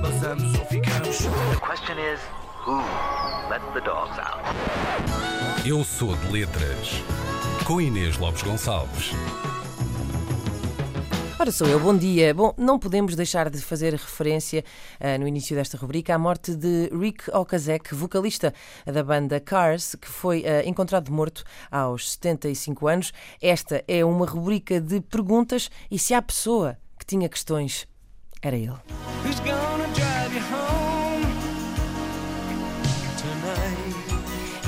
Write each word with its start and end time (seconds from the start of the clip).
Passamos 0.00 0.58
ou 0.58 0.64
ficamos. 0.66 1.18
The 1.18 1.60
question 1.60 1.98
is, 1.98 2.20
who 2.64 2.76
let 3.50 3.60
the 3.74 3.80
dogs 3.80 4.16
out? 4.18 4.44
Eu 5.64 5.82
sou 5.82 6.14
de 6.14 6.32
letras. 6.32 7.02
Com 7.64 7.80
Inês 7.80 8.16
Lopes 8.18 8.42
Gonçalves. 8.42 9.10
Ora, 11.38 11.52
sou 11.52 11.66
eu, 11.66 11.78
bom 11.78 11.94
dia. 11.94 12.32
Bom, 12.32 12.54
não 12.56 12.78
podemos 12.78 13.14
deixar 13.14 13.50
de 13.50 13.58
fazer 13.60 13.92
referência 13.92 14.64
uh, 14.98 15.20
no 15.20 15.28
início 15.28 15.54
desta 15.54 15.76
rubrica 15.76 16.14
à 16.14 16.18
morte 16.18 16.54
de 16.54 16.88
Rick 16.98 17.30
Okazek, 17.30 17.94
vocalista 17.94 18.54
da 18.86 19.04
banda 19.04 19.38
Cars, 19.38 19.94
que 19.96 20.08
foi 20.08 20.40
uh, 20.40 20.66
encontrado 20.66 21.12
morto 21.12 21.44
aos 21.70 22.12
75 22.12 22.88
anos. 22.88 23.12
Esta 23.40 23.84
é 23.86 24.02
uma 24.02 24.24
rubrica 24.24 24.80
de 24.80 25.02
perguntas 25.02 25.70
e 25.90 25.98
se 25.98 26.14
há 26.14 26.22
pessoa 26.22 26.78
que 26.98 27.04
tinha 27.04 27.28
questões, 27.28 27.86
era 28.40 28.56
ele. 28.56 28.76
Who's 29.22 30.85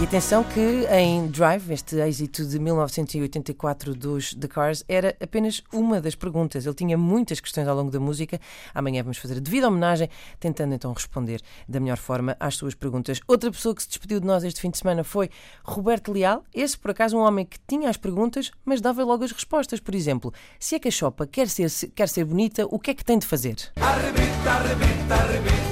E 0.01 0.05
atenção 0.05 0.45
que 0.45 0.87
em 0.93 1.27
Drive, 1.27 1.73
este 1.73 1.97
êxito 1.97 2.47
de 2.47 2.61
1984 2.61 3.97
dos 3.97 4.33
The 4.33 4.47
Cars, 4.47 4.85
era 4.89 5.17
apenas 5.21 5.61
uma 5.73 6.01
das 6.01 6.15
perguntas. 6.15 6.65
Ele 6.65 6.75
tinha 6.75 6.97
muitas 6.97 7.41
questões 7.41 7.67
ao 7.67 7.75
longo 7.75 7.91
da 7.91 7.99
música. 7.99 8.41
Amanhã 8.73 9.03
vamos 9.03 9.19
fazer 9.19 9.39
a 9.39 9.41
devida 9.41 9.67
homenagem, 9.67 10.09
tentando 10.39 10.73
então 10.73 10.93
responder 10.93 11.43
da 11.69 11.81
melhor 11.81 11.97
forma 11.97 12.37
às 12.39 12.55
suas 12.55 12.77
perguntas. 12.77 13.19
Outra 13.27 13.51
pessoa 13.51 13.75
que 13.75 13.83
se 13.83 13.89
despediu 13.89 14.21
de 14.21 14.27
nós 14.27 14.45
este 14.45 14.61
fim 14.61 14.71
de 14.71 14.79
semana 14.79 15.03
foi 15.03 15.31
Roberto 15.65 16.13
Leal. 16.13 16.45
Esse, 16.55 16.79
por 16.79 16.93
acaso, 16.93 17.17
um 17.17 17.21
homem 17.21 17.45
que 17.45 17.59
tinha 17.67 17.91
as 17.91 17.97
perguntas, 17.97 18.53
mas 18.65 18.81
dava 18.81 19.03
logo 19.03 19.25
as 19.25 19.33
respostas. 19.33 19.81
Por 19.81 19.97
exemplo, 19.97 20.33
se 20.61 20.77
a 20.77 20.81
cachopa 20.81 21.27
quer 21.27 21.49
ser, 21.49 21.69
quer 21.93 22.09
ser 22.09 22.25
bonita, 22.25 22.65
o 22.71 22.79
que 22.79 22.93
é 22.93 22.95
que 22.95 23.05
tem 23.05 23.19
de 23.19 23.27
fazer? 23.27 23.57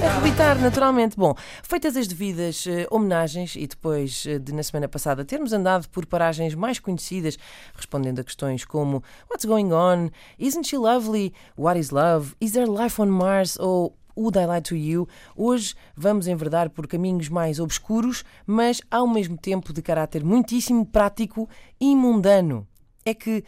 Arrebitar, 0.03 0.59
naturalmente. 0.59 1.17
Bom, 1.17 1.35
feitas 1.63 1.97
as 1.97 2.07
devidas 2.07 2.65
eh, 2.67 2.87
homenagens 2.91 3.55
e 3.55 3.65
depois 3.65 4.16
eh, 4.25 4.39
de, 4.39 4.53
na 4.53 4.63
semana 4.63 4.87
passada, 4.87 5.25
termos 5.25 5.53
andado 5.53 5.87
por 5.89 6.05
paragens 6.05 6.55
mais 6.55 6.79
conhecidas, 6.79 7.37
respondendo 7.75 8.19
a 8.19 8.23
questões 8.23 8.65
como 8.65 9.03
What's 9.29 9.45
going 9.45 9.71
on? 9.71 10.09
Isn't 10.39 10.67
she 10.67 10.77
lovely? 10.77 11.33
What 11.57 11.79
is 11.79 11.91
love? 11.91 12.35
Is 12.39 12.53
there 12.53 12.67
life 12.67 13.01
on 13.01 13.07
Mars? 13.07 13.57
Ou 13.59 13.95
Would 14.17 14.37
I 14.37 14.47
Lie 14.47 14.61
to 14.61 14.75
You? 14.75 15.07
Hoje 15.35 15.75
vamos 15.95 16.27
enverdar 16.27 16.71
por 16.71 16.87
caminhos 16.87 17.29
mais 17.29 17.59
obscuros, 17.59 18.23
mas 18.45 18.81
ao 18.89 19.07
mesmo 19.07 19.37
tempo 19.37 19.71
de 19.71 19.81
caráter 19.81 20.23
muitíssimo 20.23 20.85
prático 20.85 21.47
e 21.79 21.95
mundano. 21.95 22.67
É 23.05 23.13
que 23.13 23.43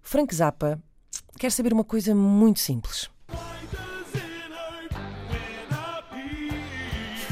Frank 0.00 0.34
Zappa 0.34 0.82
quer 1.38 1.52
saber 1.52 1.72
uma 1.72 1.84
coisa 1.84 2.14
muito 2.14 2.60
simples. 2.60 3.10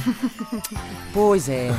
Pois 1.13 1.49
é. 1.49 1.71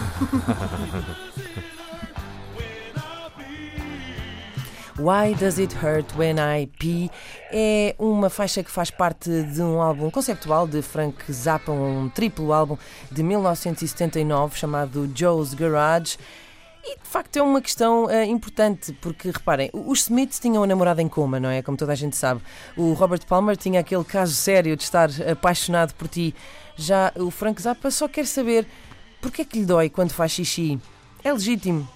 Why 4.99 5.33
Does 5.33 5.57
It 5.57 5.75
Hurt 5.75 6.15
When 6.15 6.35
I 6.37 6.67
Pee 6.67 7.09
é 7.51 7.95
uma 7.97 8.29
faixa 8.29 8.63
que 8.63 8.69
faz 8.69 8.91
parte 8.91 9.29
de 9.43 9.61
um 9.61 9.81
álbum 9.81 10.11
conceptual 10.11 10.67
de 10.67 10.81
Frank 10.83 11.31
Zappa, 11.31 11.71
um 11.71 12.09
triplo 12.09 12.53
álbum 12.53 12.77
de 13.11 13.23
1979 13.23 14.55
chamado 14.57 15.11
Joe's 15.15 15.53
Garage. 15.55 16.17
E 16.85 16.97
de 16.97 17.05
facto 17.05 17.37
é 17.37 17.41
uma 17.41 17.61
questão 17.61 18.05
uh, 18.05 18.23
importante, 18.23 18.91
porque 18.99 19.31
reparem, 19.31 19.69
os 19.73 20.01
Smiths 20.01 20.37
tinham 20.37 20.57
uma 20.57 20.67
namorada 20.67 21.01
em 21.01 21.07
coma, 21.07 21.39
não 21.39 21.49
é? 21.49 21.61
Como 21.61 21.77
toda 21.77 21.93
a 21.93 21.95
gente 21.95 22.17
sabe. 22.17 22.41
O 22.75 22.91
Robert 22.91 23.25
Palmer 23.25 23.55
tinha 23.55 23.79
aquele 23.79 24.03
caso 24.03 24.33
sério 24.33 24.75
de 24.75 24.83
estar 24.83 25.09
apaixonado 25.31 25.93
por 25.93 26.09
ti. 26.09 26.35
Já 26.75 27.13
o 27.15 27.31
Frank 27.31 27.61
Zappa 27.61 27.89
só 27.89 28.07
quer 28.07 28.25
saber 28.25 28.67
porque 29.21 29.43
é 29.43 29.45
que 29.45 29.59
lhe 29.59 29.65
dói 29.65 29.89
quando 29.89 30.11
faz 30.11 30.33
xixi. 30.33 30.77
É 31.23 31.31
legítimo. 31.31 31.87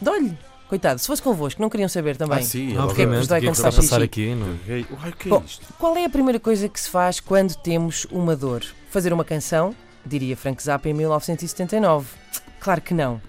Dói-lhe. 0.00 0.36
Coitado, 0.70 1.00
se 1.00 1.06
fosse 1.06 1.20
convosco, 1.20 1.60
não 1.60 1.68
queriam 1.68 1.88
saber 1.88 2.16
também. 2.16 2.38
Ah, 2.38 2.42
sim, 2.42 2.74
porque 2.76 3.02
é 3.02 3.06
que 3.06 3.16
vos 3.16 3.26
dói 3.26 3.38
é 3.38 3.42
quando 3.42 3.56
se 3.56 3.62
passar 3.62 4.00
aqui? 4.00 4.34
Não? 4.34 4.56
Uai, 4.68 4.86
o 5.10 5.16
que 5.16 5.28
é 5.28 5.30
Bom, 5.30 5.42
isto? 5.44 5.66
qual 5.78 5.96
é 5.96 6.04
a 6.04 6.08
primeira 6.08 6.38
coisa 6.38 6.68
que 6.68 6.80
se 6.80 6.88
faz 6.88 7.18
quando 7.20 7.56
temos 7.56 8.06
uma 8.10 8.36
dor? 8.36 8.64
Fazer 8.88 9.12
uma 9.12 9.24
canção? 9.24 9.74
Diria 10.06 10.36
Frank 10.36 10.62
Zappa 10.62 10.88
em 10.88 10.94
1979. 10.94 12.06
Claro 12.60 12.80
que 12.80 12.94
não. 12.94 13.20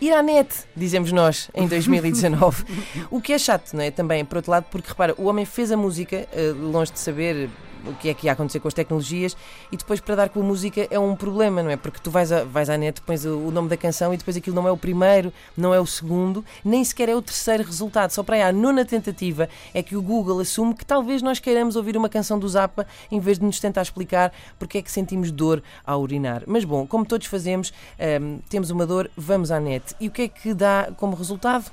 Ir 0.00 0.12
à 0.12 0.22
net, 0.22 0.48
dizemos 0.76 1.10
nós, 1.10 1.50
em 1.54 1.66
2019. 1.68 2.64
o 3.10 3.20
que 3.20 3.32
é 3.32 3.38
chato, 3.38 3.72
não 3.74 3.82
é? 3.82 3.90
Também, 3.90 4.24
por 4.24 4.36
outro 4.36 4.50
lado, 4.50 4.66
porque 4.70 4.88
repara, 4.88 5.14
o 5.18 5.24
homem 5.24 5.44
fez 5.44 5.72
a 5.72 5.76
música, 5.76 6.28
eh, 6.32 6.52
longe 6.56 6.92
de 6.92 7.00
saber 7.00 7.48
o 7.86 7.94
que 7.94 8.08
é 8.08 8.14
que 8.14 8.26
ia 8.26 8.32
acontecer 8.32 8.60
com 8.60 8.68
as 8.68 8.74
tecnologias, 8.74 9.36
e 9.70 9.76
depois 9.76 10.00
para 10.00 10.14
dar 10.14 10.28
com 10.28 10.40
a 10.40 10.42
música 10.42 10.86
é 10.90 10.98
um 10.98 11.14
problema, 11.14 11.62
não 11.62 11.70
é? 11.70 11.76
Porque 11.76 11.98
tu 12.00 12.10
vais, 12.10 12.30
a, 12.32 12.44
vais 12.44 12.68
à 12.70 12.76
net, 12.76 13.00
pões 13.02 13.24
o 13.24 13.50
nome 13.50 13.68
da 13.68 13.76
canção 13.76 14.12
e 14.12 14.16
depois 14.16 14.36
aquilo 14.36 14.54
não 14.54 14.66
é 14.66 14.72
o 14.72 14.76
primeiro, 14.76 15.32
não 15.56 15.72
é 15.72 15.80
o 15.80 15.86
segundo, 15.86 16.44
nem 16.64 16.82
sequer 16.84 17.08
é 17.08 17.14
o 17.14 17.22
terceiro 17.22 17.62
resultado. 17.62 18.10
Só 18.10 18.22
para 18.22 18.36
aí, 18.36 18.42
à 18.42 18.52
nona 18.52 18.84
tentativa 18.84 19.48
é 19.72 19.82
que 19.82 19.96
o 19.96 20.02
Google 20.02 20.40
assume 20.40 20.74
que 20.74 20.84
talvez 20.84 21.22
nós 21.22 21.38
queiramos 21.38 21.76
ouvir 21.76 21.96
uma 21.96 22.08
canção 22.08 22.38
do 22.38 22.48
Zappa 22.48 22.86
em 23.10 23.20
vez 23.20 23.38
de 23.38 23.44
nos 23.44 23.60
tentar 23.60 23.82
explicar 23.82 24.32
porque 24.58 24.78
é 24.78 24.82
que 24.82 24.90
sentimos 24.90 25.30
dor 25.30 25.62
ao 25.84 26.00
urinar. 26.00 26.42
Mas 26.46 26.64
bom, 26.64 26.86
como 26.86 27.04
todos 27.04 27.26
fazemos, 27.26 27.72
hum, 28.20 28.38
temos 28.48 28.70
uma 28.70 28.86
dor, 28.86 29.10
vamos 29.16 29.50
à 29.50 29.60
net. 29.60 29.94
E 30.00 30.08
o 30.08 30.10
que 30.10 30.22
é 30.22 30.28
que 30.28 30.54
dá 30.54 30.90
como 30.96 31.16
resultado? 31.16 31.70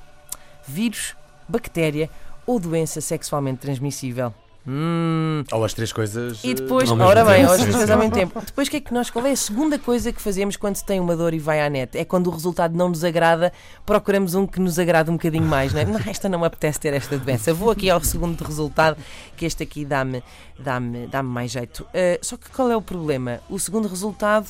Vírus, 0.66 1.14
bactéria 1.48 2.10
ou 2.46 2.58
doença 2.58 3.00
sexualmente 3.00 3.60
transmissível. 3.60 4.32
Hum, 4.68 5.44
Ou 5.52 5.64
as 5.64 5.72
três 5.72 5.92
coisas. 5.92 6.42
e 6.42 6.50
eh, 6.50 6.54
depois, 6.54 6.90
ao 6.90 6.96
mesmo 6.96 7.08
ora 7.08 7.24
bem, 7.24 7.42
tempo. 7.42 7.52
hoje 7.52 7.64
Sim, 7.64 7.70
coisas 7.70 7.90
ao 7.90 7.98
mesmo 7.98 8.12
tempo. 8.14 8.42
Depois, 8.44 8.68
que 8.68 8.76
é 8.78 8.80
que 8.80 8.92
nós, 8.92 9.10
qual 9.10 9.24
é 9.24 9.30
a 9.30 9.36
segunda 9.36 9.78
coisa 9.78 10.12
que 10.12 10.20
fazemos 10.20 10.56
quando 10.56 10.74
se 10.74 10.84
tem 10.84 10.98
uma 10.98 11.16
dor 11.16 11.32
e 11.34 11.38
vai 11.38 11.60
à 11.64 11.70
net? 11.70 11.96
É 11.96 12.04
quando 12.04 12.26
o 12.26 12.30
resultado 12.30 12.76
não 12.76 12.88
nos 12.88 13.04
agrada, 13.04 13.52
procuramos 13.84 14.34
um 14.34 14.44
que 14.46 14.58
nos 14.58 14.78
agrada 14.78 15.10
um 15.10 15.14
bocadinho 15.14 15.44
mais, 15.44 15.72
não 15.72 15.80
é? 15.80 15.84
Não, 15.84 16.00
esta 16.06 16.28
não 16.28 16.40
me 16.40 16.46
apetece 16.46 16.80
ter 16.80 16.92
esta 16.94 17.16
doença. 17.16 17.54
Vou 17.54 17.70
aqui 17.70 17.88
ao 17.88 18.02
segundo 18.02 18.42
resultado, 18.42 18.96
que 19.36 19.46
este 19.46 19.62
aqui 19.62 19.84
dá-me 19.84 20.22
dá 20.58 20.80
dá 21.10 21.22
mais 21.22 21.52
jeito. 21.52 21.86
Ah, 21.94 22.18
só 22.20 22.36
que 22.36 22.50
qual 22.50 22.68
é 22.70 22.76
o 22.76 22.82
problema? 22.82 23.40
O 23.48 23.58
segundo 23.60 23.86
resultado 23.86 24.48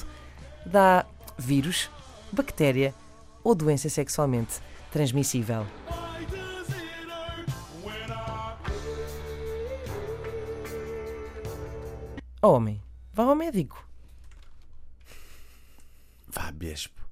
dá 0.64 1.04
vírus, 1.38 1.90
bactéria 2.32 2.94
ou 3.44 3.54
doença 3.54 3.88
sexualmente 3.90 4.54
transmissível. 4.90 5.66
Oh, 12.48 12.52
homem, 12.52 12.80
vá 13.12 13.24
ao 13.24 13.34
médico. 13.34 13.84
Vá, 16.28 16.52
Bispo. 16.52 17.05